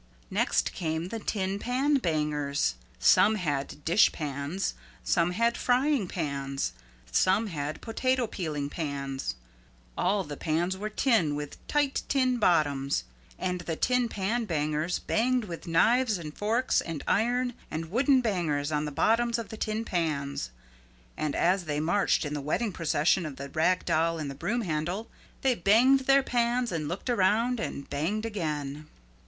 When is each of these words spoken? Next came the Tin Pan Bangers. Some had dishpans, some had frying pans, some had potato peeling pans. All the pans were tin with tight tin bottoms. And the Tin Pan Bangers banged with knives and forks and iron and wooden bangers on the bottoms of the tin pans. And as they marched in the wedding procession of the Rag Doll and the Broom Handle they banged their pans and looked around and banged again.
Next 0.31 0.73
came 0.73 1.09
the 1.09 1.19
Tin 1.19 1.59
Pan 1.59 1.97
Bangers. 1.97 2.73
Some 2.97 3.35
had 3.35 3.85
dishpans, 3.85 4.73
some 5.03 5.29
had 5.29 5.55
frying 5.55 6.07
pans, 6.07 6.73
some 7.11 7.45
had 7.45 7.81
potato 7.81 8.25
peeling 8.25 8.67
pans. 8.67 9.35
All 9.95 10.23
the 10.23 10.35
pans 10.37 10.75
were 10.75 10.89
tin 10.89 11.35
with 11.35 11.57
tight 11.67 12.01
tin 12.09 12.37
bottoms. 12.39 13.03
And 13.37 13.61
the 13.61 13.75
Tin 13.75 14.09
Pan 14.09 14.45
Bangers 14.45 14.97
banged 14.97 15.43
with 15.43 15.67
knives 15.67 16.17
and 16.17 16.35
forks 16.35 16.81
and 16.81 17.03
iron 17.07 17.53
and 17.69 17.91
wooden 17.91 18.21
bangers 18.21 18.71
on 18.71 18.85
the 18.85 18.91
bottoms 18.91 19.37
of 19.37 19.49
the 19.49 19.55
tin 19.57 19.85
pans. 19.85 20.49
And 21.15 21.35
as 21.35 21.65
they 21.65 21.79
marched 21.79 22.25
in 22.25 22.33
the 22.33 22.41
wedding 22.41 22.71
procession 22.71 23.23
of 23.23 23.35
the 23.35 23.49
Rag 23.49 23.85
Doll 23.85 24.17
and 24.17 24.31
the 24.31 24.33
Broom 24.33 24.61
Handle 24.61 25.11
they 25.43 25.53
banged 25.53 26.07
their 26.07 26.23
pans 26.23 26.71
and 26.71 26.87
looked 26.87 27.07
around 27.11 27.59
and 27.59 27.87
banged 27.87 28.25
again. 28.25 28.87